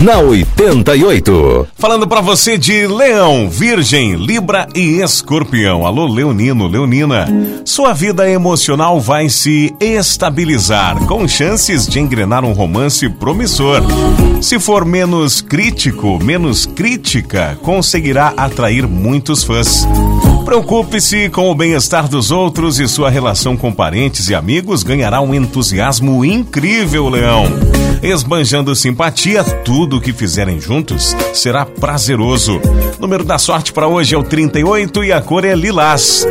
[0.00, 1.66] Na 88.
[1.74, 5.84] Falando para você de Leão, Virgem, Libra e Escorpião.
[5.84, 7.26] Alô, Leonino, Leonina.
[7.64, 13.82] Sua vida emocional vai se estabilizar, com chances de engrenar um romance promissor.
[14.40, 19.84] Se for menos crítico, menos crítica, conseguirá atrair muitos fãs.
[20.44, 25.34] Preocupe-se com o bem-estar dos outros e sua relação com parentes e amigos ganhará um
[25.34, 27.46] entusiasmo incrível, Leão.
[28.02, 32.60] Esbanjando simpatia, tudo o que fizerem juntos será prazeroso.
[32.98, 36.26] Número da sorte para hoje é o 38 e a cor é lilás.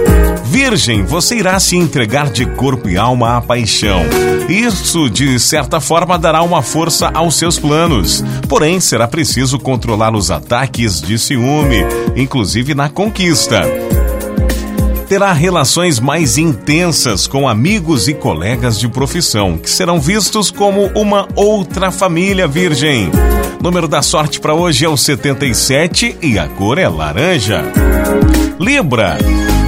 [0.45, 4.01] Virgem, você irá se entregar de corpo e alma à paixão.
[4.47, 8.23] Isso, de certa forma, dará uma força aos seus planos.
[8.47, 11.79] Porém, será preciso controlar os ataques de ciúme,
[12.15, 13.61] inclusive na conquista
[15.07, 21.27] terá relações mais intensas com amigos e colegas de profissão, que serão vistos como uma
[21.35, 23.09] outra família virgem.
[23.61, 27.63] Número da sorte para hoje é o 77 e a cor é laranja.
[28.59, 29.17] Libra.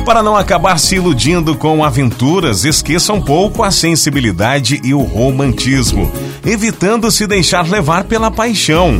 [0.05, 6.11] Para não acabar se iludindo com aventuras, esqueça um pouco a sensibilidade e o romantismo,
[6.45, 8.99] evitando se deixar levar pela paixão.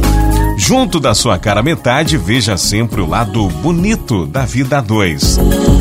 [0.59, 5.39] Junto da sua cara metade, veja sempre o lado bonito da vida a dois.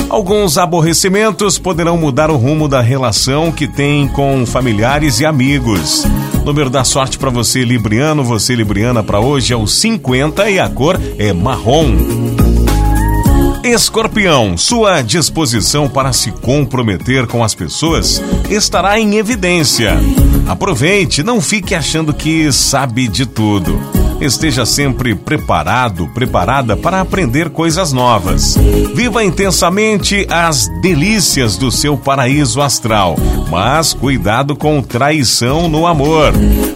[0.09, 6.05] Alguns aborrecimentos poderão mudar o rumo da relação que tem com familiares e amigos.
[6.45, 10.69] Número da sorte para você, Libriano, você, Libriana, para hoje é o 50 e a
[10.69, 11.97] cor é marrom.
[13.65, 19.99] Escorpião, sua disposição para se comprometer com as pessoas estará em evidência.
[20.47, 23.97] Aproveite, não fique achando que sabe de tudo.
[24.20, 28.56] Esteja sempre preparado, preparada para aprender coisas novas.
[28.94, 33.16] Viva intensamente as delícias do seu paraíso astral,
[33.48, 36.33] mas cuidado com traição no amor.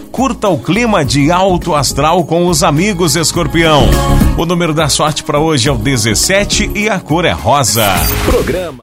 [0.09, 3.89] Curta o clima de alto astral com os amigos escorpião.
[4.37, 7.93] O número da sorte para hoje é o 17 e a cor é rosa.
[8.25, 8.77] Programa